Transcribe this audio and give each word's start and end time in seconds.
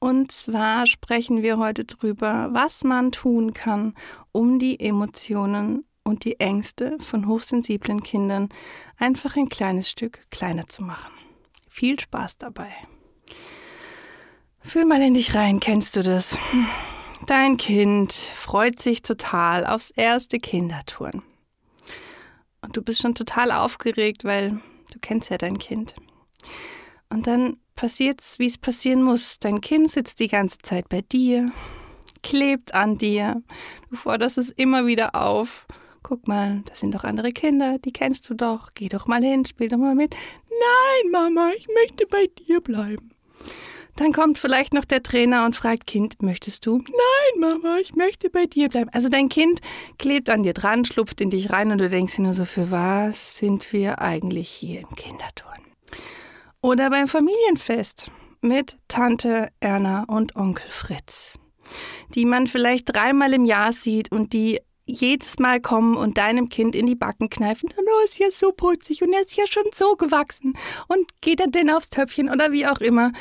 und 0.00 0.32
zwar 0.32 0.86
sprechen 0.86 1.42
wir 1.42 1.58
heute 1.58 1.84
darüber, 1.84 2.48
was 2.52 2.84
man 2.84 3.12
tun 3.12 3.52
kann, 3.52 3.94
um 4.32 4.58
die 4.58 4.80
Emotionen 4.80 5.84
und 6.02 6.24
die 6.24 6.38
Ängste 6.38 6.98
von 7.00 7.26
hochsensiblen 7.26 8.02
Kindern 8.02 8.48
einfach 8.98 9.36
ein 9.36 9.48
kleines 9.48 9.88
Stück 9.88 10.30
kleiner 10.30 10.66
zu 10.66 10.82
machen. 10.82 11.12
Viel 11.68 11.98
Spaß 11.98 12.38
dabei. 12.38 12.70
Fühl 14.60 14.84
mal 14.84 15.02
in 15.02 15.14
dich 15.14 15.34
rein, 15.34 15.60
kennst 15.60 15.96
du 15.96 16.02
das? 16.02 16.38
Dein 17.26 17.56
Kind 17.56 18.12
freut 18.12 18.80
sich 18.80 19.02
total 19.02 19.66
aufs 19.66 19.90
erste 19.90 20.38
Kindertouren. 20.38 21.22
Und 22.60 22.76
du 22.76 22.82
bist 22.82 23.02
schon 23.02 23.14
total 23.14 23.52
aufgeregt, 23.52 24.24
weil 24.24 24.60
du 24.92 24.98
kennst 25.00 25.30
ja 25.30 25.38
dein 25.38 25.58
Kind. 25.58 25.94
Und 27.10 27.26
dann 27.26 27.58
passiert's, 27.74 28.38
wie 28.38 28.46
es 28.46 28.58
passieren 28.58 29.02
muss. 29.02 29.38
Dein 29.38 29.60
Kind 29.60 29.90
sitzt 29.90 30.20
die 30.20 30.28
ganze 30.28 30.58
Zeit 30.58 30.88
bei 30.88 31.02
dir, 31.02 31.52
klebt 32.22 32.74
an 32.74 32.98
dir. 32.98 33.42
Du 33.90 33.96
forderst 33.96 34.38
es 34.38 34.50
immer 34.50 34.86
wieder 34.86 35.14
auf. 35.14 35.66
Guck 36.02 36.28
mal, 36.28 36.62
das 36.66 36.80
sind 36.80 36.94
doch 36.94 37.04
andere 37.04 37.32
Kinder, 37.32 37.78
die 37.78 37.92
kennst 37.92 38.28
du 38.28 38.34
doch. 38.34 38.70
Geh 38.74 38.88
doch 38.88 39.06
mal 39.06 39.22
hin, 39.22 39.46
spiel 39.46 39.68
doch 39.68 39.78
mal 39.78 39.94
mit. 39.94 40.14
Nein, 40.48 41.10
Mama, 41.10 41.50
ich 41.56 41.66
möchte 41.68 42.06
bei 42.06 42.26
dir 42.46 42.60
bleiben. 42.60 43.10
Dann 43.96 44.12
kommt 44.12 44.38
vielleicht 44.38 44.74
noch 44.74 44.84
der 44.84 45.02
Trainer 45.02 45.44
und 45.44 45.54
fragt, 45.54 45.86
Kind, 45.86 46.20
möchtest 46.20 46.66
du? 46.66 46.78
Nein, 46.78 47.40
Mama, 47.40 47.78
ich 47.80 47.94
möchte 47.94 48.28
bei 48.28 48.46
dir 48.46 48.68
bleiben. 48.68 48.90
Also 48.92 49.08
dein 49.08 49.28
Kind 49.28 49.60
klebt 49.98 50.30
an 50.30 50.42
dir 50.42 50.52
dran, 50.52 50.84
schlupft 50.84 51.20
in 51.20 51.30
dich 51.30 51.50
rein 51.50 51.70
und 51.70 51.78
du 51.78 51.88
denkst 51.88 52.16
dir 52.16 52.22
nur 52.22 52.34
so, 52.34 52.44
für 52.44 52.70
was 52.70 53.38
sind 53.38 53.72
wir 53.72 54.00
eigentlich 54.02 54.50
hier 54.50 54.80
im 54.80 54.96
Kinderturn? 54.96 55.60
Oder 56.64 56.88
beim 56.88 57.08
Familienfest 57.08 58.10
mit 58.40 58.78
Tante 58.88 59.50
Erna 59.60 60.04
und 60.04 60.34
Onkel 60.34 60.64
Fritz, 60.70 61.38
die 62.14 62.24
man 62.24 62.46
vielleicht 62.46 62.88
dreimal 62.88 63.34
im 63.34 63.44
Jahr 63.44 63.74
sieht 63.74 64.10
und 64.10 64.32
die 64.32 64.62
jedes 64.86 65.38
Mal 65.38 65.60
kommen 65.60 65.94
und 65.94 66.16
deinem 66.16 66.48
Kind 66.48 66.74
in 66.74 66.86
die 66.86 66.94
Backen 66.94 67.28
kneifen. 67.28 67.68
Oh, 67.76 68.04
ist 68.06 68.18
ja 68.18 68.28
so 68.32 68.50
putzig 68.50 69.02
und 69.02 69.12
er 69.12 69.20
ist 69.20 69.36
ja 69.36 69.44
schon 69.46 69.64
so 69.74 69.94
gewachsen. 69.96 70.56
Und 70.88 71.06
geht 71.20 71.40
er 71.40 71.48
denn 71.48 71.68
aufs 71.68 71.90
Töpfchen 71.90 72.30
oder 72.30 72.50
wie 72.50 72.66
auch 72.66 72.80
immer? 72.80 73.12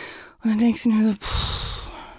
Und 0.41 0.51
dann 0.51 0.59
denkst 0.59 0.83
du 0.83 0.91
mir 0.91 1.09
so, 1.09 1.15
pff, 1.15 1.73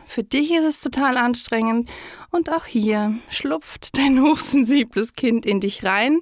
für 0.04 0.24
dich 0.24 0.52
ist 0.52 0.64
es 0.64 0.80
total 0.82 1.16
anstrengend 1.16 1.90
und 2.34 2.50
auch 2.50 2.66
hier 2.66 3.14
schlupft 3.30 3.96
dein 3.96 4.20
hochsensibles 4.20 5.12
Kind 5.12 5.46
in 5.46 5.60
dich 5.60 5.84
rein. 5.84 6.20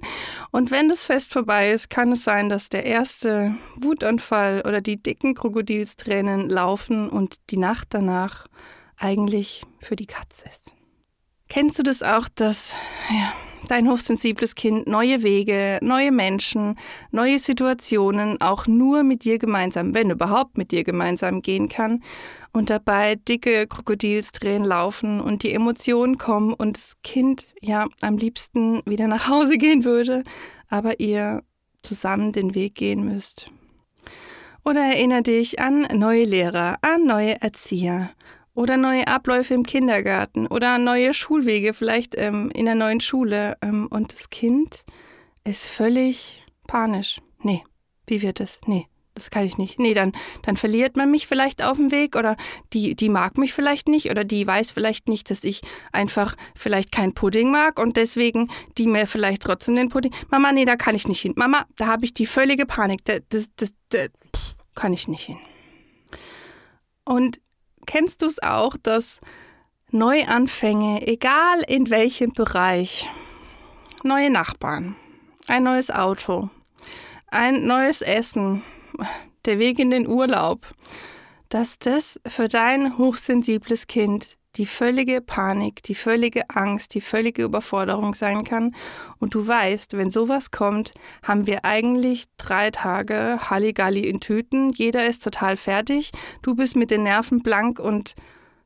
Und 0.51 0.71
wenn 0.71 0.89
das 0.89 1.05
Fest 1.05 1.33
vorbei 1.33 1.71
ist, 1.71 1.89
kann 1.89 2.11
es 2.11 2.23
sein, 2.23 2.49
dass 2.49 2.69
der 2.69 2.85
erste 2.85 3.55
Wutanfall 3.75 4.61
oder 4.65 4.81
die 4.81 5.01
dicken 5.01 5.33
Krokodilstränen 5.33 6.49
laufen 6.49 7.09
und 7.09 7.37
die 7.49 7.57
Nacht 7.57 7.87
danach 7.91 8.47
eigentlich 8.97 9.63
für 9.79 9.95
die 9.95 10.05
Katze 10.05 10.45
ist. 10.45 10.71
Kennst 11.49 11.77
du 11.79 11.83
das 11.83 12.03
auch, 12.03 12.29
dass 12.29 12.73
ja, 13.09 13.33
dein 13.67 13.89
hochsensibles 13.89 14.55
Kind 14.55 14.87
neue 14.87 15.23
Wege, 15.23 15.79
neue 15.81 16.11
Menschen, 16.11 16.75
neue 17.11 17.39
Situationen 17.39 18.39
auch 18.41 18.67
nur 18.67 19.03
mit 19.03 19.23
dir 19.23 19.39
gemeinsam, 19.39 19.93
wenn 19.93 20.09
überhaupt 20.09 20.57
mit 20.57 20.71
dir 20.71 20.83
gemeinsam 20.83 21.41
gehen 21.41 21.69
kann 21.69 22.03
und 22.51 22.69
dabei 22.69 23.15
dicke 23.15 23.67
Krokodilstränen 23.67 24.67
laufen 24.67 25.19
und 25.19 25.43
die 25.43 25.53
Emotionen 25.53 26.17
kommen 26.17 26.53
und 26.53 26.77
das 26.77 26.93
Kind 27.03 27.45
ja 27.61 27.87
am 28.01 28.17
liebsten 28.17 28.81
wieder 28.85 29.07
nach 29.07 29.27
Hause 29.27 29.57
gehen 29.57 29.83
würde, 29.83 30.23
aber 30.69 30.99
ihr 30.99 31.43
zusammen 31.81 32.31
den 32.31 32.55
Weg 32.55 32.75
gehen 32.75 33.03
müsst. 33.03 33.49
Oder 34.65 34.81
erinnere 34.81 35.23
dich 35.23 35.59
an 35.59 35.87
neue 35.93 36.23
Lehrer, 36.23 36.77
an 36.81 37.05
neue 37.05 37.41
Erzieher 37.41 38.11
oder 38.55 38.77
neue 38.77 39.07
Abläufe 39.07 39.53
im 39.53 39.65
Kindergarten 39.65 40.47
oder 40.47 40.77
neue 40.77 41.13
Schulwege 41.13 41.73
vielleicht 41.73 42.15
ähm, 42.17 42.51
in 42.53 42.65
der 42.65 42.75
neuen 42.75 42.99
Schule 42.99 43.57
ähm, 43.61 43.87
und 43.89 44.13
das 44.13 44.29
Kind 44.29 44.83
ist 45.43 45.67
völlig 45.67 46.45
panisch. 46.67 47.19
Nee, 47.41 47.63
wie 48.07 48.21
wird 48.21 48.39
es? 48.39 48.59
Nee, 48.65 48.87
das 49.15 49.29
kann 49.29 49.45
ich 49.45 49.57
nicht. 49.57 49.79
Nee, 49.79 49.93
dann, 49.93 50.13
dann 50.43 50.57
verliert 50.57 50.97
man 50.97 51.11
mich 51.11 51.27
vielleicht 51.27 51.63
auf 51.63 51.77
dem 51.77 51.91
Weg 51.91 52.15
oder 52.15 52.35
die, 52.73 52.95
die 52.95 53.09
mag 53.09 53.37
mich 53.37 53.53
vielleicht 53.53 53.87
nicht 53.87 54.09
oder 54.09 54.23
die 54.23 54.45
weiß 54.45 54.71
vielleicht 54.71 55.07
nicht, 55.07 55.29
dass 55.29 55.43
ich 55.43 55.61
einfach 55.91 56.35
vielleicht 56.55 56.91
kein 56.91 57.13
Pudding 57.13 57.51
mag 57.51 57.79
und 57.79 57.97
deswegen 57.97 58.49
die 58.77 58.87
mir 58.87 59.07
vielleicht 59.07 59.43
trotzdem 59.43 59.75
den 59.75 59.89
Pudding. 59.89 60.13
Mama, 60.29 60.51
nee, 60.51 60.65
da 60.65 60.75
kann 60.75 60.95
ich 60.95 61.07
nicht 61.07 61.21
hin. 61.21 61.33
Mama, 61.35 61.65
da 61.75 61.87
habe 61.87 62.05
ich 62.05 62.13
die 62.13 62.25
völlige 62.25 62.65
Panik. 62.65 63.03
Das, 63.05 63.21
das, 63.29 63.49
das, 63.55 63.73
das 63.89 64.09
kann 64.75 64.93
ich 64.93 65.07
nicht 65.07 65.25
hin. 65.25 65.37
Und 67.05 67.41
kennst 67.85 68.21
du 68.21 68.25
es 68.25 68.41
auch, 68.41 68.75
dass 68.81 69.19
Neuanfänge, 69.91 71.05
egal 71.07 71.61
in 71.67 71.89
welchem 71.89 72.31
Bereich, 72.31 73.07
neue 74.03 74.29
Nachbarn, 74.29 74.95
ein 75.47 75.63
neues 75.63 75.91
Auto, 75.91 76.49
ein 77.27 77.65
neues 77.65 78.01
Essen, 78.01 78.63
der 79.45 79.59
Weg 79.59 79.79
in 79.79 79.89
den 79.89 80.07
Urlaub, 80.07 80.67
dass 81.49 81.77
das 81.77 82.19
für 82.25 82.47
dein 82.47 82.97
hochsensibles 82.97 83.87
Kind 83.87 84.37
die 84.55 84.65
völlige 84.65 85.21
Panik, 85.21 85.83
die 85.83 85.95
völlige 85.95 86.49
Angst, 86.49 86.93
die 86.93 87.01
völlige 87.01 87.43
Überforderung 87.43 88.13
sein 88.13 88.43
kann. 88.43 88.75
Und 89.19 89.35
du 89.35 89.47
weißt, 89.47 89.97
wenn 89.97 90.11
sowas 90.11 90.51
kommt, 90.51 90.91
haben 91.23 91.47
wir 91.47 91.65
eigentlich 91.65 92.25
drei 92.37 92.69
Tage 92.71 93.39
Halligalli 93.49 94.01
in 94.01 94.19
Tüten. 94.19 94.71
Jeder 94.71 95.07
ist 95.07 95.23
total 95.23 95.57
fertig. 95.57 96.11
Du 96.41 96.55
bist 96.55 96.75
mit 96.75 96.91
den 96.91 97.03
Nerven 97.03 97.41
blank 97.41 97.79
und 97.79 98.13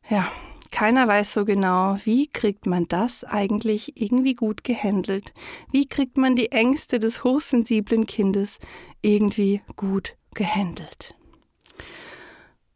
ja, 0.09 0.27
keiner 0.71 1.07
weiß 1.07 1.33
so 1.33 1.45
genau, 1.45 1.97
wie 2.03 2.27
kriegt 2.27 2.65
man 2.65 2.87
das 2.87 3.23
eigentlich 3.23 3.99
irgendwie 3.99 4.35
gut 4.35 4.63
gehandelt? 4.63 5.33
Wie 5.71 5.87
kriegt 5.87 6.17
man 6.17 6.35
die 6.35 6.51
Ängste 6.51 6.99
des 6.99 7.23
hochsensiblen 7.23 8.05
Kindes 8.05 8.57
irgendwie 9.01 9.61
gut 9.75 10.15
gehandelt? 10.33 11.15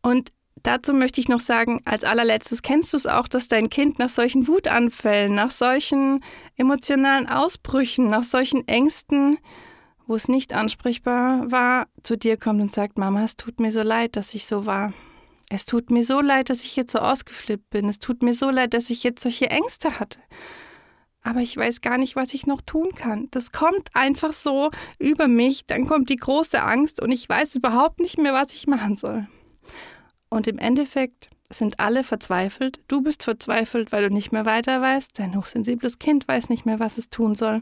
Und 0.01 0.31
dazu 0.63 0.93
möchte 0.93 1.21
ich 1.21 1.27
noch 1.27 1.39
sagen, 1.39 1.81
als 1.85 2.03
allerletztes, 2.03 2.61
kennst 2.61 2.93
du 2.93 2.97
es 2.97 3.05
auch, 3.05 3.27
dass 3.27 3.47
dein 3.47 3.69
Kind 3.69 3.99
nach 3.99 4.09
solchen 4.09 4.47
Wutanfällen, 4.47 5.33
nach 5.33 5.51
solchen 5.51 6.23
emotionalen 6.55 7.27
Ausbrüchen, 7.27 8.09
nach 8.09 8.23
solchen 8.23 8.67
Ängsten, 8.67 9.37
wo 10.07 10.15
es 10.15 10.27
nicht 10.27 10.53
ansprechbar 10.53 11.51
war, 11.51 11.87
zu 12.03 12.17
dir 12.17 12.37
kommt 12.37 12.61
und 12.61 12.71
sagt, 12.71 12.97
Mama, 12.97 13.23
es 13.23 13.37
tut 13.37 13.59
mir 13.59 13.71
so 13.71 13.81
leid, 13.81 14.15
dass 14.15 14.33
ich 14.33 14.45
so 14.45 14.65
war. 14.65 14.93
Es 15.49 15.65
tut 15.65 15.91
mir 15.91 16.05
so 16.05 16.21
leid, 16.21 16.49
dass 16.49 16.63
ich 16.63 16.75
jetzt 16.75 16.93
so 16.93 16.99
ausgeflippt 16.99 17.69
bin. 17.69 17.89
Es 17.89 17.99
tut 17.99 18.23
mir 18.23 18.33
so 18.33 18.49
leid, 18.49 18.73
dass 18.73 18.89
ich 18.89 19.03
jetzt 19.03 19.21
solche 19.21 19.49
Ängste 19.49 19.99
hatte. 19.99 20.19
Aber 21.23 21.41
ich 21.41 21.55
weiß 21.55 21.81
gar 21.81 21.97
nicht, 21.97 22.15
was 22.15 22.33
ich 22.33 22.47
noch 22.47 22.61
tun 22.61 22.91
kann. 22.95 23.27
Das 23.31 23.51
kommt 23.51 23.89
einfach 23.93 24.33
so 24.33 24.71
über 24.97 25.27
mich, 25.27 25.65
dann 25.67 25.87
kommt 25.87 26.09
die 26.09 26.15
große 26.15 26.61
Angst 26.61 27.01
und 27.01 27.11
ich 27.11 27.27
weiß 27.27 27.55
überhaupt 27.55 27.99
nicht 27.99 28.17
mehr, 28.17 28.33
was 28.33 28.53
ich 28.53 28.65
machen 28.65 28.95
soll. 28.95 29.27
Und 30.31 30.47
im 30.47 30.57
Endeffekt 30.57 31.29
sind 31.49 31.81
alle 31.81 32.05
verzweifelt. 32.05 32.79
Du 32.87 33.01
bist 33.01 33.21
verzweifelt, 33.21 33.91
weil 33.91 34.07
du 34.07 34.13
nicht 34.13 34.31
mehr 34.31 34.45
weiter 34.45 34.81
weißt. 34.81 35.19
Dein 35.19 35.35
hochsensibles 35.35 35.99
Kind 35.99 36.25
weiß 36.25 36.47
nicht 36.47 36.65
mehr, 36.65 36.79
was 36.79 36.97
es 36.97 37.09
tun 37.09 37.35
soll. 37.35 37.61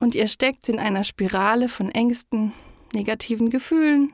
Und 0.00 0.16
ihr 0.16 0.26
steckt 0.26 0.68
in 0.68 0.80
einer 0.80 1.04
Spirale 1.04 1.68
von 1.68 1.88
Ängsten, 1.88 2.52
negativen 2.92 3.48
Gefühlen, 3.48 4.12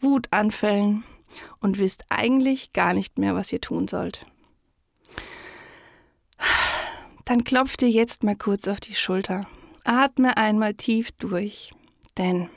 Wutanfällen 0.00 1.04
und 1.60 1.78
wisst 1.78 2.06
eigentlich 2.08 2.72
gar 2.72 2.94
nicht 2.94 3.18
mehr, 3.18 3.34
was 3.34 3.52
ihr 3.52 3.60
tun 3.60 3.88
sollt. 3.88 4.24
Dann 7.26 7.44
klopft 7.44 7.82
dir 7.82 7.90
jetzt 7.90 8.24
mal 8.24 8.36
kurz 8.36 8.66
auf 8.68 8.80
die 8.80 8.94
Schulter. 8.94 9.42
Atme 9.84 10.38
einmal 10.38 10.72
tief 10.72 11.12
durch, 11.12 11.74
denn 12.16 12.48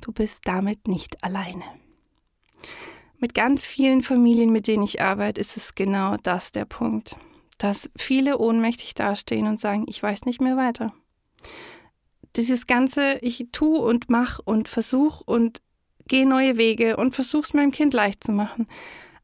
du 0.00 0.12
bist 0.12 0.42
damit 0.44 0.86
nicht 0.86 1.24
alleine. 1.24 1.64
Mit 3.18 3.34
ganz 3.34 3.64
vielen 3.64 4.02
Familien, 4.02 4.50
mit 4.50 4.66
denen 4.66 4.82
ich 4.82 5.00
arbeite, 5.00 5.40
ist 5.40 5.56
es 5.56 5.74
genau 5.74 6.16
das 6.22 6.52
der 6.52 6.64
Punkt, 6.64 7.16
dass 7.58 7.90
viele 7.96 8.38
ohnmächtig 8.38 8.94
dastehen 8.94 9.46
und 9.46 9.60
sagen, 9.60 9.86
ich 9.88 10.02
weiß 10.02 10.24
nicht 10.26 10.40
mehr 10.40 10.56
weiter. 10.56 10.92
Dieses 12.36 12.66
ganze, 12.66 13.18
ich 13.22 13.48
tu 13.52 13.76
und 13.76 14.10
mach 14.10 14.40
und 14.44 14.68
versuch 14.68 15.22
und 15.24 15.62
gehe 16.08 16.28
neue 16.28 16.58
Wege 16.58 16.96
und 16.96 17.14
versuch's 17.14 17.54
meinem 17.54 17.70
Kind 17.70 17.94
leicht 17.94 18.22
zu 18.24 18.32
machen. 18.32 18.66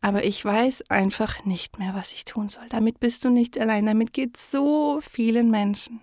aber 0.02 0.24
ich 0.24 0.44
weiß 0.44 0.90
einfach 0.90 1.44
nicht 1.44 1.78
mehr, 1.78 1.94
was 1.94 2.12
ich 2.12 2.24
tun 2.24 2.48
soll. 2.48 2.68
Damit 2.68 2.98
bist 2.98 3.24
du 3.24 3.30
nicht 3.30 3.58
allein, 3.58 3.86
damit 3.86 4.12
geht 4.12 4.36
so 4.36 5.00
vielen 5.00 5.50
Menschen, 5.50 6.00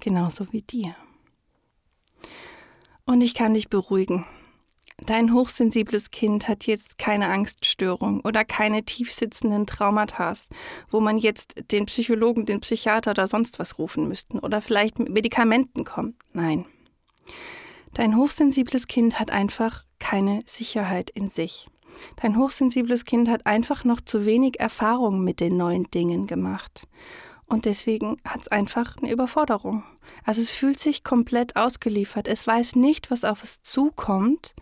genauso 0.00 0.52
wie 0.52 0.62
dir. 0.62 0.94
Und 3.06 3.22
ich 3.22 3.32
kann 3.32 3.54
dich 3.54 3.70
beruhigen. 3.70 4.26
Dein 5.06 5.32
hochsensibles 5.32 6.10
Kind 6.10 6.48
hat 6.48 6.66
jetzt 6.66 6.98
keine 6.98 7.28
Angststörung 7.28 8.20
oder 8.20 8.44
keine 8.44 8.84
tiefsitzenden 8.84 9.66
Traumata, 9.66 10.32
wo 10.90 11.00
man 11.00 11.18
jetzt 11.18 11.54
den 11.70 11.86
Psychologen, 11.86 12.46
den 12.46 12.60
Psychiater 12.60 13.12
oder 13.12 13.28
sonst 13.28 13.58
was 13.58 13.78
rufen 13.78 14.08
müssten 14.08 14.38
oder 14.38 14.60
vielleicht 14.60 14.98
mit 14.98 15.08
Medikamenten 15.08 15.84
kommt. 15.84 16.16
Nein. 16.32 16.66
Dein 17.94 18.16
hochsensibles 18.16 18.86
Kind 18.86 19.18
hat 19.18 19.30
einfach 19.30 19.84
keine 19.98 20.42
Sicherheit 20.46 21.10
in 21.10 21.28
sich. 21.28 21.68
Dein 22.16 22.36
hochsensibles 22.36 23.04
Kind 23.04 23.28
hat 23.28 23.46
einfach 23.46 23.84
noch 23.84 24.00
zu 24.00 24.24
wenig 24.26 24.60
Erfahrung 24.60 25.22
mit 25.24 25.40
den 25.40 25.56
neuen 25.56 25.90
Dingen 25.90 26.26
gemacht. 26.26 26.86
Und 27.48 27.64
deswegen 27.64 28.18
hat 28.24 28.42
es 28.42 28.48
einfach 28.48 28.96
eine 28.98 29.10
Überforderung. 29.10 29.82
Also 30.24 30.42
es 30.42 30.50
fühlt 30.50 30.78
sich 30.78 31.02
komplett 31.02 31.56
ausgeliefert. 31.56 32.28
Es 32.28 32.46
weiß 32.46 32.76
nicht, 32.76 33.10
was 33.10 33.24
auf 33.24 33.42
es 33.42 33.62
zukommt 33.62 34.54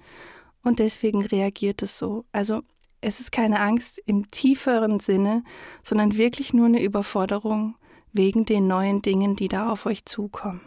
und 0.63 0.79
deswegen 0.79 1.25
reagiert 1.25 1.83
es 1.83 1.99
so. 1.99 2.25
Also 2.33 2.63
es 3.01 3.19
ist 3.21 3.33
keine 3.33 3.61
Angst 3.61 4.01
im 4.07 4.31
tieferen 4.31 5.01
Sinne, 5.01 5.43
sondern 5.83 6.17
wirklich 6.17 6.53
nur 6.53 6.67
eine 6.67 6.83
Überforderung 6.83 7.77
wegen 8.13 8.45
den 8.45 8.69
neuen 8.69 9.03
Dingen, 9.03 9.37
die 9.37 9.49
da 9.49 9.71
auf 9.71 9.87
euch 9.87 10.05
zukommen. 10.05 10.61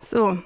So, 0.00 0.38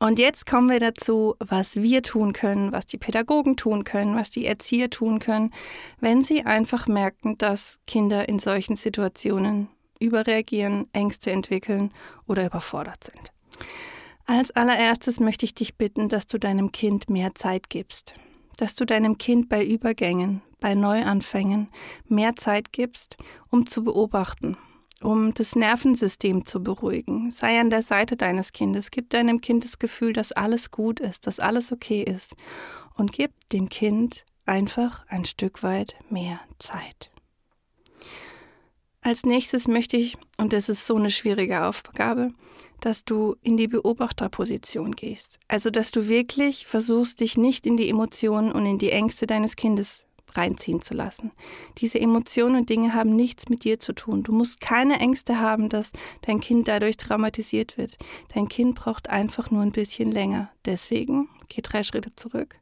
und 0.00 0.18
jetzt 0.18 0.46
kommen 0.46 0.70
wir 0.70 0.80
dazu, 0.80 1.34
was 1.38 1.76
wir 1.76 2.02
tun 2.02 2.32
können, 2.32 2.72
was 2.72 2.86
die 2.86 2.96
Pädagogen 2.96 3.56
tun 3.56 3.84
können, 3.84 4.16
was 4.16 4.30
die 4.30 4.46
Erzieher 4.46 4.88
tun 4.88 5.18
können, 5.18 5.52
wenn 6.00 6.24
sie 6.24 6.46
einfach 6.46 6.86
merken, 6.86 7.36
dass 7.36 7.78
Kinder 7.86 8.26
in 8.26 8.38
solchen 8.38 8.76
Situationen 8.76 9.68
überreagieren, 10.00 10.88
Ängste 10.94 11.30
entwickeln 11.30 11.92
oder 12.26 12.46
überfordert 12.46 13.04
sind. 13.04 13.30
Als 14.24 14.50
allererstes 14.52 15.20
möchte 15.20 15.44
ich 15.44 15.54
dich 15.54 15.76
bitten, 15.76 16.08
dass 16.08 16.26
du 16.26 16.38
deinem 16.38 16.72
Kind 16.72 17.10
mehr 17.10 17.34
Zeit 17.34 17.68
gibst, 17.68 18.14
dass 18.56 18.74
du 18.74 18.86
deinem 18.86 19.18
Kind 19.18 19.50
bei 19.50 19.62
Übergängen, 19.62 20.40
bei 20.60 20.74
Neuanfängen 20.74 21.68
mehr 22.08 22.36
Zeit 22.36 22.72
gibst, 22.72 23.18
um 23.50 23.66
zu 23.66 23.84
beobachten, 23.84 24.56
um 25.02 25.34
das 25.34 25.56
Nervensystem 25.56 26.46
zu 26.46 26.62
beruhigen. 26.62 27.30
Sei 27.30 27.58
an 27.58 27.70
der 27.70 27.82
Seite 27.82 28.16
deines 28.16 28.52
Kindes, 28.52 28.90
gib 28.90 29.10
deinem 29.10 29.40
Kind 29.40 29.64
das 29.64 29.78
Gefühl, 29.78 30.12
dass 30.12 30.32
alles 30.32 30.70
gut 30.70 31.00
ist, 31.00 31.26
dass 31.26 31.40
alles 31.40 31.72
okay 31.72 32.02
ist 32.02 32.34
und 32.94 33.12
gib 33.12 33.32
dem 33.50 33.68
Kind 33.68 34.24
einfach 34.44 35.06
ein 35.08 35.24
Stück 35.24 35.62
weit 35.62 35.96
mehr 36.10 36.40
Zeit. 36.58 37.10
Als 39.02 39.24
nächstes 39.24 39.66
möchte 39.66 39.96
ich, 39.96 40.18
und 40.36 40.52
das 40.52 40.68
ist 40.68 40.86
so 40.86 40.96
eine 40.96 41.10
schwierige 41.10 41.64
Aufgabe, 41.64 42.32
dass 42.80 43.04
du 43.04 43.36
in 43.42 43.56
die 43.56 43.68
Beobachterposition 43.68 44.92
gehst. 44.92 45.38
Also, 45.48 45.70
dass 45.70 45.90
du 45.90 46.08
wirklich 46.08 46.66
versuchst, 46.66 47.20
dich 47.20 47.36
nicht 47.36 47.66
in 47.66 47.76
die 47.76 47.88
Emotionen 47.88 48.52
und 48.52 48.66
in 48.66 48.78
die 48.78 48.90
Ängste 48.90 49.26
deines 49.26 49.56
Kindes 49.56 50.06
reinziehen 50.36 50.82
zu 50.82 50.94
lassen. 50.94 51.32
Diese 51.78 52.00
Emotionen 52.00 52.56
und 52.56 52.70
Dinge 52.70 52.94
haben 52.94 53.16
nichts 53.16 53.48
mit 53.48 53.64
dir 53.64 53.78
zu 53.78 53.92
tun. 53.92 54.22
Du 54.22 54.32
musst 54.32 54.60
keine 54.60 54.98
Ängste 54.98 55.40
haben, 55.40 55.68
dass 55.68 55.92
dein 56.22 56.40
Kind 56.40 56.68
dadurch 56.68 56.96
traumatisiert 56.96 57.78
wird. 57.78 57.96
Dein 58.34 58.48
Kind 58.48 58.74
braucht 58.74 59.10
einfach 59.10 59.50
nur 59.50 59.62
ein 59.62 59.72
bisschen 59.72 60.10
länger. 60.10 60.50
Deswegen 60.64 61.28
geh 61.48 61.62
drei 61.62 61.82
Schritte 61.82 62.14
zurück, 62.14 62.56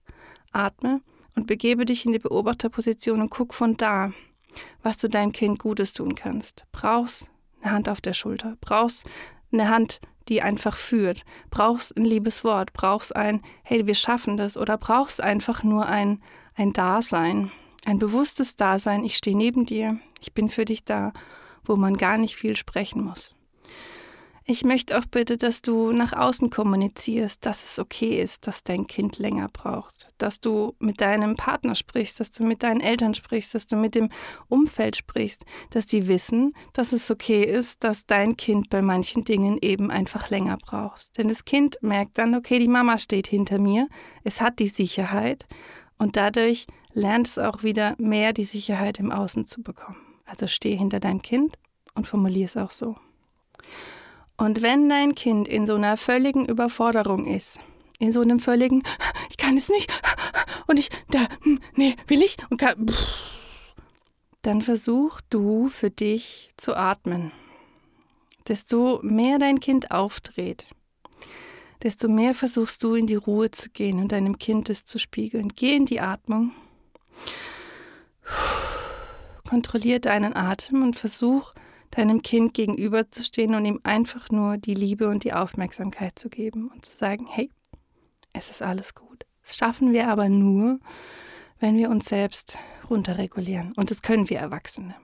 atme 0.53 1.00
und 1.35 1.47
begebe 1.47 1.85
dich 1.85 2.05
in 2.05 2.12
die 2.12 2.19
Beobachterposition 2.19 3.20
und 3.20 3.31
guck 3.31 3.55
von 3.55 3.76
da, 3.76 4.12
was 4.82 4.97
du 4.97 5.09
deinem 5.09 5.32
Kind 5.32 5.59
Gutes 5.59 5.93
tun 5.93 6.15
kannst. 6.15 6.65
Brauchst 6.73 7.31
eine 7.61 7.73
Hand 7.73 7.88
auf 7.88 8.00
der 8.00 8.15
Schulter, 8.15 8.56
brauchst 8.61 9.05
eine 9.53 9.69
Hand, 9.69 10.00
die 10.29 10.43
einfach 10.43 10.76
führt, 10.76 11.25
brauchst 11.50 11.97
ein 11.97 12.05
liebes 12.05 12.44
Wort, 12.44 12.73
brauchst 12.73 13.17
ein, 13.17 13.41
hey, 13.62 13.87
wir 13.87 13.94
schaffen 13.94 14.37
das 14.37 14.56
oder 14.56 14.76
brauchst 14.76 15.20
einfach 15.20 15.62
nur 15.62 15.87
ein, 15.87 16.23
ein 16.58 16.72
Dasein, 16.72 17.50
ein 17.84 17.99
bewusstes 17.99 18.56
Dasein, 18.56 19.05
ich 19.05 19.16
stehe 19.16 19.37
neben 19.37 19.64
dir, 19.64 19.99
ich 20.20 20.34
bin 20.34 20.50
für 20.50 20.64
dich 20.64 20.84
da, 20.84 21.12
wo 21.64 21.76
man 21.76 21.96
gar 21.96 22.19
nicht 22.19 22.34
viel 22.34 22.56
sprechen 22.56 23.05
muss. 23.05 23.37
Ich 24.50 24.64
möchte 24.64 24.99
auch 24.99 25.05
bitte, 25.05 25.37
dass 25.37 25.60
du 25.60 25.93
nach 25.93 26.14
außen 26.14 26.49
kommunizierst, 26.49 27.44
dass 27.44 27.64
es 27.64 27.78
okay 27.78 28.19
ist, 28.19 28.46
dass 28.46 28.64
dein 28.64 28.87
Kind 28.87 29.19
länger 29.19 29.46
braucht, 29.52 30.08
dass 30.16 30.40
du 30.40 30.75
mit 30.78 31.02
deinem 31.02 31.37
Partner 31.37 31.75
sprichst, 31.75 32.19
dass 32.19 32.31
du 32.31 32.44
mit 32.44 32.62
deinen 32.62 32.81
Eltern 32.81 33.12
sprichst, 33.12 33.55
dass 33.55 33.66
du 33.66 33.76
mit 33.76 33.94
dem 33.94 34.08
Umfeld 34.49 34.96
sprichst, 34.96 35.44
dass 35.69 35.84
die 35.84 36.08
wissen, 36.08 36.55
dass 36.72 36.93
es 36.93 37.10
okay 37.10 37.44
ist, 37.44 37.84
dass 37.84 38.06
dein 38.06 38.38
Kind 38.38 38.70
bei 38.70 38.81
manchen 38.81 39.22
Dingen 39.22 39.58
eben 39.60 39.90
einfach 39.90 40.31
länger 40.31 40.56
braucht. 40.56 41.19
Denn 41.19 41.28
das 41.28 41.44
Kind 41.44 41.76
merkt 41.82 42.16
dann, 42.16 42.34
okay, 42.34 42.58
die 42.58 42.69
Mama 42.69 42.96
steht 42.96 43.28
hinter 43.28 43.58
mir, 43.58 43.87
es 44.25 44.40
hat 44.40 44.60
die 44.60 44.69
Sicherheit 44.69 45.46
und 45.98 46.16
dadurch 46.16 46.66
lernt 46.92 47.26
es 47.26 47.38
auch 47.38 47.62
wieder 47.62 47.94
mehr 47.98 48.32
die 48.32 48.44
Sicherheit 48.44 48.98
im 48.98 49.10
Außen 49.10 49.46
zu 49.46 49.62
bekommen. 49.62 49.98
Also 50.24 50.46
steh 50.46 50.76
hinter 50.76 51.00
deinem 51.00 51.22
Kind 51.22 51.58
und 51.94 52.06
formulier 52.06 52.46
es 52.46 52.56
auch 52.56 52.70
so. 52.70 52.96
Und 54.36 54.62
wenn 54.62 54.88
dein 54.88 55.14
Kind 55.14 55.48
in 55.48 55.66
so 55.66 55.74
einer 55.74 55.96
völligen 55.96 56.46
Überforderung 56.46 57.26
ist, 57.26 57.58
in 57.98 58.12
so 58.12 58.20
einem 58.20 58.38
völligen, 58.38 58.82
ich 59.30 59.36
kann 59.36 59.56
es 59.56 59.68
nicht 59.68 59.92
und 60.66 60.78
ich, 60.78 60.90
da, 61.10 61.26
hm, 61.42 61.58
nee, 61.74 61.94
will 62.06 62.22
ich 62.22 62.36
und 62.48 62.58
kann, 62.58 62.86
dann 64.42 64.62
versuch 64.62 65.20
du 65.28 65.68
für 65.68 65.90
dich 65.90 66.50
zu 66.56 66.76
atmen. 66.76 67.32
Desto 68.46 69.00
mehr 69.02 69.38
dein 69.38 69.60
Kind 69.60 69.90
aufdreht, 69.90 70.66
desto 71.82 72.08
mehr 72.08 72.34
versuchst 72.34 72.82
du 72.82 72.94
in 72.94 73.06
die 73.06 73.14
Ruhe 73.14 73.50
zu 73.50 73.70
gehen 73.70 74.00
und 74.00 74.12
deinem 74.12 74.38
Kind 74.38 74.69
es 74.70 74.84
zu 74.84 74.98
spiegeln. 74.98 75.48
Geh 75.48 75.76
in 75.76 75.86
die 75.86 76.00
Atmung. 76.00 76.52
Kontrollier 79.48 80.00
deinen 80.00 80.36
Atem 80.36 80.82
und 80.82 80.96
versuch, 80.96 81.54
deinem 81.90 82.22
Kind 82.22 82.52
gegenüberzustehen 82.52 83.54
und 83.54 83.64
ihm 83.64 83.80
einfach 83.82 84.30
nur 84.30 84.58
die 84.58 84.75
Liebe 84.75 85.08
und 85.08 85.25
die 85.25 85.32
Aufmerksamkeit 85.32 86.19
zu 86.19 86.28
geben 86.28 86.70
und 86.72 86.84
zu 86.84 86.94
sagen, 86.94 87.26
hey, 87.28 87.50
es 88.32 88.50
ist 88.50 88.62
alles 88.62 88.94
gut. 88.94 89.24
Das 89.42 89.56
schaffen 89.56 89.92
wir 89.92 90.08
aber 90.08 90.28
nur, 90.28 90.81
wenn 91.60 91.78
wir 91.78 91.88
uns 91.90 92.06
selbst 92.06 92.58
runterregulieren. 92.90 93.72
Und 93.76 93.90
das 93.90 94.02
können 94.02 94.28
wir 94.28 94.38
Erwachsene. 94.38 94.94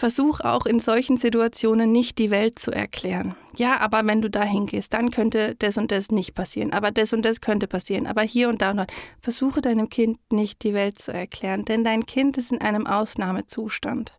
Versuch 0.00 0.40
auch 0.40 0.64
in 0.64 0.80
solchen 0.80 1.18
Situationen 1.18 1.92
nicht 1.92 2.16
die 2.16 2.30
Welt 2.30 2.58
zu 2.58 2.70
erklären. 2.70 3.34
Ja, 3.54 3.80
aber 3.80 4.06
wenn 4.06 4.22
du 4.22 4.30
da 4.30 4.42
hingehst, 4.42 4.94
dann 4.94 5.10
könnte 5.10 5.56
das 5.58 5.76
und 5.76 5.90
das 5.92 6.10
nicht 6.10 6.34
passieren. 6.34 6.72
Aber 6.72 6.90
das 6.90 7.12
und 7.12 7.22
das 7.22 7.42
könnte 7.42 7.66
passieren. 7.66 8.06
Aber 8.06 8.22
hier 8.22 8.48
und 8.48 8.62
da 8.62 8.70
und 8.70 8.78
dort. 8.78 8.92
Versuche 9.20 9.60
deinem 9.60 9.90
Kind 9.90 10.18
nicht 10.32 10.62
die 10.62 10.72
Welt 10.72 10.98
zu 10.98 11.12
erklären, 11.12 11.66
denn 11.66 11.84
dein 11.84 12.06
Kind 12.06 12.38
ist 12.38 12.50
in 12.50 12.62
einem 12.62 12.86
Ausnahmezustand. 12.86 14.14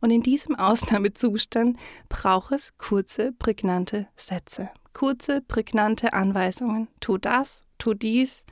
Und 0.00 0.10
in 0.10 0.22
diesem 0.22 0.54
Ausnahmezustand 0.54 1.76
braucht 2.08 2.52
es 2.52 2.78
kurze, 2.78 3.32
prägnante 3.32 4.06
Sätze. 4.16 4.70
Kurze, 4.94 5.42
prägnante 5.42 6.14
Anweisungen. 6.14 6.88
Tu 7.00 7.18
das, 7.18 7.66
tu 7.76 7.92
dies, 7.92 8.46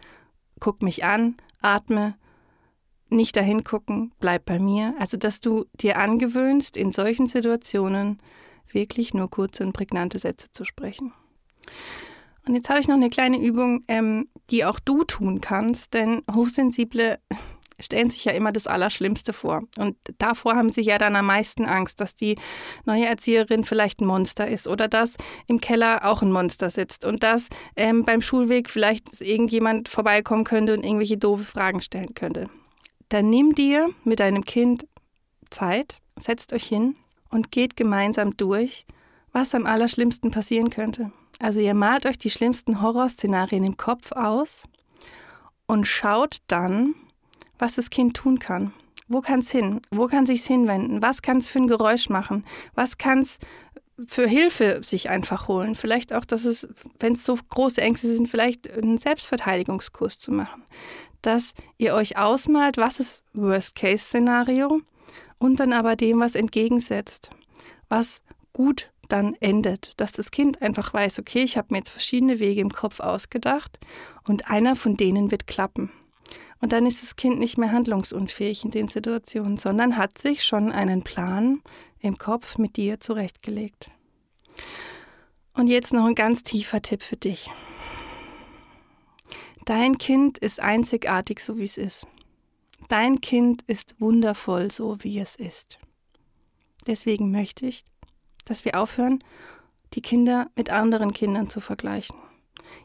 guck 0.61 0.82
mich 0.82 1.02
an, 1.02 1.38
atme, 1.62 2.14
nicht 3.16 3.37
dahin 3.37 3.64
gucken, 3.64 4.12
bleib 4.21 4.44
bei 4.44 4.59
mir. 4.59 4.94
Also, 4.99 5.16
dass 5.16 5.40
du 5.40 5.66
dir 5.75 5.99
angewöhnst, 5.99 6.76
in 6.76 6.92
solchen 6.92 7.26
Situationen 7.26 8.18
wirklich 8.71 9.14
nur 9.14 9.30
kurze 9.30 9.64
und 9.64 9.73
prägnante 9.73 10.18
Sätze 10.18 10.50
zu 10.50 10.64
sprechen. 10.64 11.12
Und 12.47 12.54
jetzt 12.54 12.68
habe 12.68 12.80
ich 12.80 12.88
noch 12.88 12.97
eine 12.97 13.11
kleine 13.11 13.38
Übung, 13.40 13.83
ähm, 13.88 14.28
die 14.50 14.64
auch 14.64 14.78
du 14.78 15.04
tun 15.04 15.40
kannst, 15.40 15.94
denn 15.94 16.23
Hochsensible 16.35 17.18
stellen 17.80 18.11
sich 18.11 18.25
ja 18.25 18.33
immer 18.33 18.52
das 18.52 18.66
Allerschlimmste 18.66 19.33
vor. 19.33 19.62
Und 19.78 19.97
davor 20.18 20.54
haben 20.54 20.71
sie 20.71 20.83
ja 20.83 20.99
dann 20.99 21.16
am 21.16 21.26
meisten 21.26 21.64
Angst, 21.64 22.00
dass 22.00 22.14
die 22.14 22.37
neue 22.85 23.06
Erzieherin 23.06 23.64
vielleicht 23.64 24.00
ein 24.00 24.06
Monster 24.06 24.47
ist 24.47 24.68
oder 24.68 24.88
dass 24.88 25.14
im 25.49 25.61
Keller 25.61 26.04
auch 26.04 26.23
ein 26.23 26.30
Monster 26.30 26.71
sitzt 26.71 27.04
und 27.04 27.23
dass 27.23 27.49
ähm, 27.76 28.04
beim 28.04 28.23
Schulweg 28.23 28.68
vielleicht 28.68 29.21
irgendjemand 29.21 29.88
vorbeikommen 29.88 30.44
könnte 30.44 30.75
und 30.75 30.85
irgendwelche 30.85 31.16
doofe 31.16 31.44
Fragen 31.44 31.80
stellen 31.80 32.14
könnte 32.14 32.49
dann 33.08 33.30
nimm 33.30 33.54
dir 33.54 33.90
mit 34.04 34.20
deinem 34.20 34.44
Kind 34.44 34.87
Zeit, 35.50 35.99
setzt 36.16 36.52
euch 36.52 36.66
hin 36.66 36.96
und 37.30 37.50
geht 37.50 37.76
gemeinsam 37.76 38.37
durch, 38.37 38.87
was 39.32 39.54
am 39.54 39.66
allerschlimmsten 39.66 40.30
passieren 40.30 40.70
könnte. 40.70 41.12
Also 41.40 41.61
ihr 41.61 41.75
malt 41.75 42.06
euch 42.06 42.18
die 42.18 42.30
schlimmsten 42.30 42.80
Horrorszenarien 42.80 43.64
im 43.64 43.76
Kopf 43.76 44.12
aus 44.12 44.62
und 45.66 45.87
schaut 45.87 46.38
dann, 46.46 46.94
was 47.58 47.75
das 47.75 47.90
Kind 47.90 48.16
tun 48.16 48.38
kann. 48.38 48.73
Wo 49.08 49.20
kann 49.20 49.40
es 49.40 49.50
hin? 49.50 49.80
Wo 49.90 50.06
kann 50.06 50.26
sich's 50.26 50.46
hinwenden? 50.46 51.02
Was 51.02 51.23
kann 51.23 51.38
es 51.38 51.49
für 51.49 51.58
ein 51.58 51.66
Geräusch 51.66 52.08
machen? 52.08 52.44
Was 52.75 52.96
kann 52.99 53.20
es 53.20 53.38
für 54.06 54.26
Hilfe 54.26 54.80
sich 54.82 55.11
einfach 55.11 55.46
holen? 55.49 55.75
Vielleicht 55.75 56.12
auch, 56.12 56.25
dass 56.25 56.44
es, 56.44 56.68
wenn 57.00 57.14
es 57.14 57.25
so 57.25 57.37
große 57.37 57.80
Ängste 57.80 58.08
sind, 58.08 58.28
vielleicht 58.28 58.70
einen 58.70 58.99
Selbstverteidigungskurs 58.99 60.18
zu 60.18 60.32
machen 60.32 60.62
dass 61.26 61.52
ihr 61.78 61.95
euch 61.95 62.16
ausmalt, 62.19 62.76
was 62.76 63.00
ist 63.00 63.25
Worst-Case-Szenario 63.33 64.81
und 65.38 65.61
dann 65.61 65.73
aber 65.73 65.97
dem 65.97 66.21
was 66.21 66.35
entgegensetzt, 66.35 67.31
was 67.88 68.21
gut 68.52 68.90
dann 69.09 69.35
endet, 69.40 69.93
dass 70.00 70.12
das 70.12 70.31
Kind 70.31 70.62
einfach 70.62 70.95
weiß, 70.95 71.19
okay, 71.19 71.43
ich 71.43 71.57
habe 71.57 71.69
mir 71.71 71.78
jetzt 71.78 71.90
verschiedene 71.90 72.40
Wege 72.40 72.61
im 72.61 72.71
Kopf 72.71 73.00
ausgedacht 73.00 73.78
und 74.26 74.50
einer 74.50 74.76
von 74.76 74.97
denen 74.97 75.31
wird 75.31 75.47
klappen. 75.47 75.90
Und 76.61 76.73
dann 76.73 76.87
ist 76.87 77.02
das 77.02 77.16
Kind 77.16 77.38
nicht 77.38 77.59
mehr 77.59 77.73
handlungsunfähig 77.73 78.64
in 78.64 78.71
den 78.71 78.88
Situationen, 78.88 79.59
sondern 79.59 79.99
hat 79.99 80.16
sich 80.16 80.45
schon 80.45 80.73
einen 80.73 81.02
Plan 81.02 81.61
im 81.99 82.16
Kopf 82.16 82.57
mit 82.57 82.76
dir 82.76 83.00
zurechtgelegt. 83.00 83.90
Und 85.52 85.69
jetzt 85.69 85.93
noch 85.93 86.07
ein 86.07 86.14
ganz 86.14 86.43
tiefer 86.43 86.81
Tipp 86.81 87.02
für 87.02 87.16
dich. 87.16 87.50
Dein 89.64 89.97
Kind 89.99 90.38
ist 90.38 90.61
einzigartig, 90.61 91.40
so 91.40 91.56
wie 91.56 91.64
es 91.64 91.78
ist. 91.78 92.06
Dein 92.88 93.21
Kind 93.21 93.62
ist 93.66 93.94
wundervoll, 93.99 94.71
so 94.71 94.99
wie 95.00 95.18
es 95.18 95.37
ist. 95.37 95.78
Deswegen 96.87 97.30
möchte 97.30 97.66
ich, 97.66 97.85
dass 98.44 98.64
wir 98.66 98.78
aufhören, 98.78 99.25
die 99.94 100.02
Kinder 100.02 100.50
mit 100.54 100.71
anderen 100.71 101.14
Kindern 101.14 101.49
zu 101.49 101.61
vergleichen. 101.61 102.16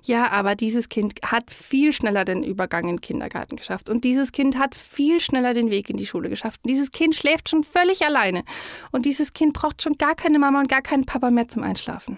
Ja, 0.03 0.31
aber 0.31 0.55
dieses 0.55 0.89
Kind 0.89 1.19
hat 1.25 1.51
viel 1.51 1.93
schneller 1.93 2.25
den 2.25 2.43
Übergang 2.43 2.83
in 2.83 2.95
den 2.95 3.01
Kindergarten 3.01 3.55
geschafft. 3.55 3.89
Und 3.89 4.03
dieses 4.03 4.31
Kind 4.31 4.57
hat 4.57 4.75
viel 4.75 5.19
schneller 5.19 5.53
den 5.53 5.71
Weg 5.71 5.89
in 5.89 5.97
die 5.97 6.05
Schule 6.05 6.29
geschafft. 6.29 6.61
Und 6.63 6.69
dieses 6.69 6.91
Kind 6.91 7.15
schläft 7.15 7.49
schon 7.49 7.63
völlig 7.63 8.05
alleine. 8.05 8.43
Und 8.91 9.05
dieses 9.05 9.33
Kind 9.33 9.53
braucht 9.53 9.81
schon 9.81 9.93
gar 9.93 10.15
keine 10.15 10.39
Mama 10.39 10.59
und 10.59 10.69
gar 10.69 10.81
keinen 10.81 11.05
Papa 11.05 11.31
mehr 11.31 11.47
zum 11.47 11.63
Einschlafen. 11.63 12.17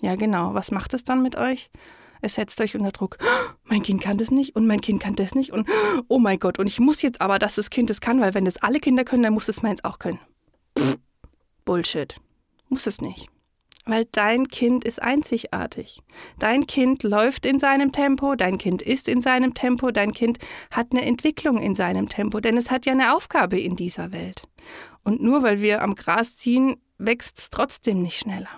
Ja, 0.00 0.14
genau. 0.14 0.54
Was 0.54 0.70
macht 0.70 0.94
es 0.94 1.04
dann 1.04 1.22
mit 1.22 1.36
euch? 1.36 1.70
Es 2.24 2.34
setzt 2.34 2.60
euch 2.60 2.74
unter 2.74 2.90
Druck. 2.90 3.18
Mein 3.64 3.82
Kind 3.82 4.00
kann 4.00 4.18
das 4.18 4.30
nicht 4.30 4.56
und 4.56 4.66
mein 4.66 4.80
Kind 4.80 5.00
kann 5.00 5.14
das 5.14 5.34
nicht 5.34 5.52
und 5.52 5.68
oh 6.08 6.18
mein 6.18 6.38
Gott, 6.38 6.58
und 6.58 6.68
ich 6.68 6.80
muss 6.80 7.02
jetzt 7.02 7.20
aber, 7.20 7.38
dass 7.38 7.54
das 7.54 7.70
Kind 7.70 7.90
das 7.90 8.00
kann, 8.00 8.20
weil 8.20 8.34
wenn 8.34 8.44
das 8.44 8.56
alle 8.58 8.80
Kinder 8.80 9.04
können, 9.04 9.22
dann 9.22 9.34
muss 9.34 9.48
es 9.48 9.62
meins 9.62 9.84
auch 9.84 9.98
können. 9.98 10.20
Bullshit. 11.64 12.16
Muss 12.68 12.86
es 12.86 13.00
nicht 13.00 13.28
weil 13.86 14.06
dein 14.12 14.48
Kind 14.48 14.84
ist 14.84 15.02
einzigartig. 15.02 16.00
Dein 16.38 16.66
Kind 16.66 17.02
läuft 17.02 17.44
in 17.44 17.58
seinem 17.58 17.92
Tempo, 17.92 18.34
dein 18.34 18.58
Kind 18.58 18.82
ist 18.82 19.08
in 19.08 19.20
seinem 19.20 19.54
Tempo, 19.54 19.90
dein 19.90 20.12
Kind 20.12 20.38
hat 20.70 20.88
eine 20.92 21.04
Entwicklung 21.04 21.58
in 21.58 21.74
seinem 21.74 22.08
Tempo, 22.08 22.40
denn 22.40 22.56
es 22.56 22.70
hat 22.70 22.86
ja 22.86 22.92
eine 22.92 23.14
Aufgabe 23.14 23.60
in 23.60 23.76
dieser 23.76 24.12
Welt. 24.12 24.48
Und 25.02 25.22
nur 25.22 25.42
weil 25.42 25.60
wir 25.60 25.82
am 25.82 25.94
Gras 25.94 26.36
ziehen, 26.36 26.76
wächst 26.98 27.38
es 27.38 27.50
trotzdem 27.50 28.00
nicht 28.00 28.18
schneller. 28.18 28.48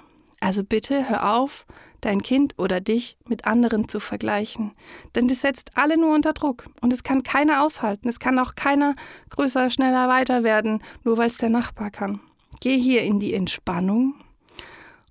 Also 0.41 0.63
bitte 0.63 1.09
hör 1.09 1.35
auf, 1.35 1.67
dein 2.07 2.23
Kind 2.23 2.55
oder 2.57 2.81
dich 2.81 3.19
mit 3.27 3.47
anderen 3.47 3.89
zu 3.89 4.01
vergleichen, 4.01 4.73
denn 5.15 5.29
das 5.29 5.41
setzt 5.41 5.77
alle 5.77 5.99
nur 5.99 6.15
unter 6.15 6.33
Druck 6.33 6.67
und 6.81 6.93
es 6.93 7.03
kann 7.03 7.23
keiner 7.23 7.65
aushalten. 7.65 8.09
Es 8.09 8.21
kann 8.21 8.39
auch 8.39 8.55
keiner 8.55 8.95
größer, 9.31 9.71
schneller 9.71 10.09
weiter 10.09 10.45
werden, 10.45 10.83
nur 11.03 11.17
weil 11.19 11.27
es 11.27 11.39
der 11.39 11.51
Nachbar 11.51 11.91
kann. 11.91 12.21
Geh 12.61 12.79
hier 12.79 13.03
in 13.03 13.21
die 13.21 13.35
Entspannung 13.35 14.15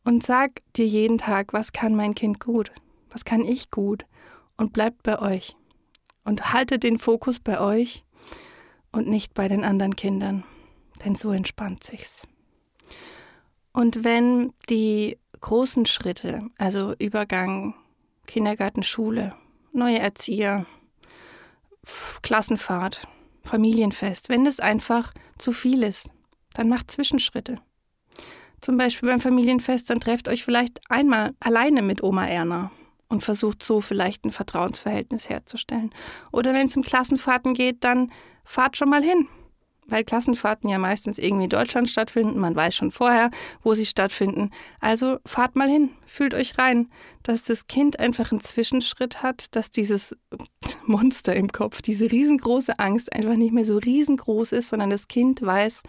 und 0.03 0.23
sag 0.23 0.61
dir 0.75 0.87
jeden 0.87 1.17
Tag, 1.17 1.53
was 1.53 1.73
kann 1.73 1.95
mein 1.95 2.15
Kind 2.15 2.39
gut, 2.39 2.71
was 3.09 3.25
kann 3.25 3.43
ich 3.43 3.71
gut 3.71 4.05
und 4.57 4.73
bleibt 4.73 5.03
bei 5.03 5.19
euch 5.19 5.55
und 6.23 6.53
haltet 6.53 6.83
den 6.83 6.97
Fokus 6.97 7.39
bei 7.39 7.59
euch 7.59 8.03
und 8.91 9.07
nicht 9.07 9.33
bei 9.33 9.47
den 9.47 9.65
anderen 9.65 9.95
Kindern, 9.95 10.43
denn 11.03 11.15
so 11.15 11.31
entspannt 11.31 11.83
sich's. 11.83 12.25
Und 13.73 14.05
wenn 14.05 14.53
die 14.69 15.17
großen 15.39 15.85
Schritte, 15.85 16.49
also 16.57 16.93
Übergang, 16.99 17.75
Kindergarten, 18.27 18.83
Schule, 18.83 19.35
neue 19.71 19.99
Erzieher, 19.99 20.65
Klassenfahrt, 22.21 23.07
Familienfest, 23.43 24.29
wenn 24.29 24.45
das 24.45 24.59
einfach 24.59 25.13
zu 25.37 25.51
viel 25.51 25.83
ist, 25.83 26.09
dann 26.53 26.69
macht 26.69 26.89
Zwischenschritte. 26.91 27.59
Zum 28.61 28.77
Beispiel 28.77 29.09
beim 29.09 29.21
Familienfest, 29.21 29.89
dann 29.89 29.99
trefft 29.99 30.27
euch 30.27 30.43
vielleicht 30.43 30.79
einmal 30.89 31.35
alleine 31.39 31.81
mit 31.81 32.01
Oma 32.01 32.25
Erna 32.25 32.71
und 33.09 33.23
versucht 33.23 33.61
so 33.61 33.81
vielleicht 33.81 34.25
ein 34.25 34.31
Vertrauensverhältnis 34.31 35.29
herzustellen. 35.29 35.93
Oder 36.31 36.53
wenn 36.53 36.67
es 36.67 36.75
um 36.75 36.81
Klassenfahrten 36.81 37.53
geht, 37.53 37.83
dann 37.83 38.11
fahrt 38.43 38.77
schon 38.77 38.89
mal 38.89 39.03
hin. 39.03 39.27
Weil 39.87 40.03
Klassenfahrten 40.03 40.69
ja 40.69 40.79
meistens 40.79 41.17
irgendwie 41.19 41.43
in 41.43 41.49
Deutschland 41.49 41.89
stattfinden. 41.89 42.39
Man 42.39 42.55
weiß 42.55 42.75
schon 42.75 42.91
vorher, 42.91 43.29
wo 43.61 43.75
sie 43.75 43.85
stattfinden. 43.85 44.49
Also 44.79 45.19
fahrt 45.25 45.55
mal 45.55 45.69
hin, 45.69 45.91
fühlt 46.07 46.33
euch 46.33 46.57
rein, 46.57 46.89
dass 47.21 47.43
das 47.43 47.67
Kind 47.67 47.99
einfach 47.99 48.31
einen 48.31 48.41
Zwischenschritt 48.41 49.21
hat, 49.21 49.55
dass 49.55 49.69
dieses 49.69 50.15
Monster 50.85 51.35
im 51.35 51.51
Kopf, 51.51 51.81
diese 51.81 52.11
riesengroße 52.11 52.79
Angst 52.79 53.13
einfach 53.13 53.35
nicht 53.35 53.53
mehr 53.53 53.65
so 53.65 53.77
riesengroß 53.77 54.53
ist, 54.53 54.69
sondern 54.69 54.89
das 54.89 55.07
Kind 55.07 55.41
weiß, 55.41 55.83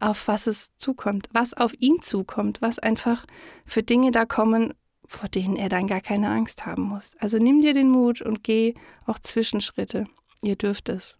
auf 0.00 0.28
was 0.28 0.46
es 0.46 0.70
zukommt, 0.76 1.28
was 1.32 1.54
auf 1.54 1.72
ihn 1.78 2.02
zukommt, 2.02 2.60
was 2.60 2.78
einfach 2.78 3.24
für 3.64 3.82
Dinge 3.82 4.10
da 4.10 4.24
kommen, 4.24 4.74
vor 5.06 5.28
denen 5.28 5.56
er 5.56 5.68
dann 5.68 5.86
gar 5.86 6.00
keine 6.00 6.30
Angst 6.30 6.66
haben 6.66 6.82
muss. 6.82 7.12
Also 7.18 7.38
nimm 7.38 7.62
dir 7.62 7.74
den 7.74 7.88
Mut 7.88 8.20
und 8.20 8.42
geh 8.42 8.74
auch 9.06 9.18
Zwischenschritte. 9.18 10.06
Ihr 10.42 10.56
dürft 10.56 10.88
es. 10.88 11.18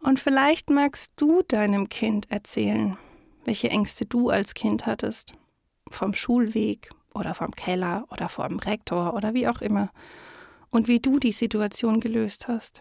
Und 0.00 0.20
vielleicht 0.20 0.70
magst 0.70 1.12
du 1.16 1.42
deinem 1.42 1.88
Kind 1.88 2.30
erzählen, 2.30 2.96
welche 3.44 3.70
Ängste 3.70 4.06
du 4.06 4.30
als 4.30 4.54
Kind 4.54 4.86
hattest. 4.86 5.32
Vom 5.90 6.14
Schulweg 6.14 6.90
oder 7.14 7.34
vom 7.34 7.50
Keller 7.50 8.06
oder 8.10 8.28
vom 8.28 8.58
Rektor 8.58 9.14
oder 9.14 9.34
wie 9.34 9.48
auch 9.48 9.60
immer. 9.60 9.90
Und 10.70 10.86
wie 10.86 11.00
du 11.00 11.18
die 11.18 11.32
Situation 11.32 12.00
gelöst 12.00 12.46
hast. 12.46 12.80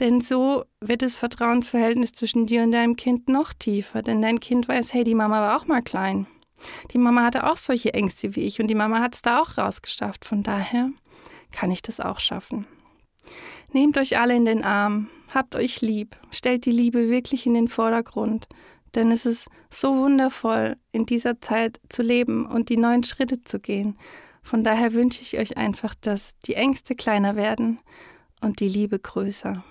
Denn 0.00 0.20
so 0.20 0.64
wird 0.80 1.02
das 1.02 1.16
Vertrauensverhältnis 1.16 2.12
zwischen 2.12 2.46
dir 2.46 2.62
und 2.62 2.72
deinem 2.72 2.96
Kind 2.96 3.28
noch 3.28 3.52
tiefer, 3.52 4.02
denn 4.02 4.20
dein 4.20 4.40
Kind 4.40 4.68
weiß, 4.68 4.92
hey, 4.92 5.04
die 5.04 5.14
Mama 5.14 5.40
war 5.40 5.56
auch 5.56 5.66
mal 5.66 5.82
klein. 5.82 6.26
Die 6.92 6.98
Mama 6.98 7.24
hatte 7.24 7.44
auch 7.50 7.56
solche 7.56 7.94
Ängste 7.94 8.34
wie 8.34 8.42
ich 8.42 8.60
und 8.60 8.68
die 8.68 8.74
Mama 8.74 9.00
hat 9.00 9.14
es 9.14 9.22
da 9.22 9.40
auch 9.40 9.56
rausgeschafft. 9.56 10.24
Von 10.24 10.42
daher 10.42 10.90
kann 11.52 11.70
ich 11.70 11.82
das 11.82 12.00
auch 12.00 12.20
schaffen. 12.20 12.66
Nehmt 13.72 13.98
euch 13.98 14.18
alle 14.18 14.36
in 14.36 14.44
den 14.44 14.64
Arm, 14.64 15.08
habt 15.34 15.56
euch 15.56 15.80
lieb, 15.80 16.16
stellt 16.30 16.64
die 16.64 16.72
Liebe 16.72 17.10
wirklich 17.10 17.46
in 17.46 17.54
den 17.54 17.68
Vordergrund, 17.68 18.48
denn 18.94 19.10
es 19.10 19.26
ist 19.26 19.48
so 19.70 19.96
wundervoll, 19.96 20.76
in 20.92 21.06
dieser 21.06 21.40
Zeit 21.40 21.80
zu 21.88 22.02
leben 22.02 22.46
und 22.46 22.68
die 22.68 22.76
neuen 22.76 23.04
Schritte 23.04 23.42
zu 23.42 23.60
gehen. 23.60 23.98
Von 24.42 24.64
daher 24.64 24.92
wünsche 24.92 25.22
ich 25.22 25.38
euch 25.38 25.56
einfach, 25.56 25.94
dass 25.94 26.30
die 26.46 26.54
Ängste 26.54 26.94
kleiner 26.94 27.36
werden 27.36 27.80
und 28.40 28.60
die 28.60 28.68
Liebe 28.68 28.98
größer. 28.98 29.62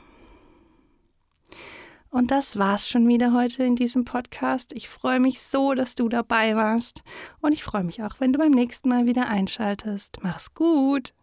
Und 2.15 2.31
das 2.31 2.57
war's 2.57 2.87
schon 2.87 3.07
wieder 3.09 3.33
heute 3.33 3.63
in 3.63 3.75
diesem 3.75 4.05
Podcast. 4.05 4.71
Ich 4.73 4.87
freue 4.87 5.19
mich 5.19 5.41
so, 5.41 5.73
dass 5.73 5.95
du 5.95 6.07
dabei 6.07 6.55
warst. 6.55 7.03
Und 7.41 7.51
ich 7.51 7.63
freue 7.63 7.83
mich 7.83 8.03
auch, 8.03 8.19
wenn 8.19 8.31
du 8.31 8.39
beim 8.39 8.51
nächsten 8.51 8.87
Mal 8.87 9.05
wieder 9.05 9.27
einschaltest. 9.27 10.19
Mach's 10.21 10.53
gut! 10.53 11.13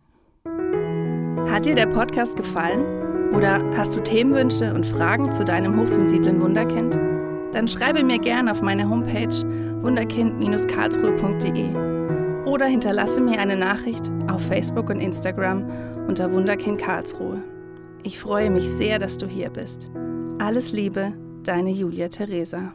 Hat 1.50 1.66
dir 1.66 1.74
der 1.74 1.86
Podcast 1.86 2.36
gefallen? 2.36 3.32
Oder 3.32 3.60
hast 3.76 3.96
du 3.96 4.00
Themenwünsche 4.00 4.72
und 4.74 4.86
Fragen 4.86 5.32
zu 5.32 5.44
deinem 5.44 5.80
hochsensiblen 5.80 6.40
Wunderkind? 6.40 6.96
Dann 7.52 7.66
schreibe 7.68 8.04
mir 8.04 8.18
gerne 8.18 8.52
auf 8.52 8.62
meine 8.62 8.88
Homepage 8.88 9.34
wunderkind-karlsruhe.de 9.82 11.92
oder 12.46 12.66
hinterlasse 12.66 13.20
mir 13.20 13.40
eine 13.40 13.56
Nachricht 13.56 14.12
auf 14.30 14.46
Facebook 14.46 14.88
und 14.90 15.00
Instagram 15.00 15.64
unter 16.06 16.32
Wunderkind 16.32 16.80
Karlsruhe. 16.80 17.42
Ich 18.02 18.18
freue 18.18 18.50
mich 18.50 18.68
sehr, 18.68 18.98
dass 18.98 19.16
du 19.16 19.26
hier 19.26 19.48
bist. 19.50 19.88
Alles 20.38 20.72
Liebe, 20.72 21.12
deine 21.44 21.70
Julia 21.70 22.08
Theresa. 22.08 22.72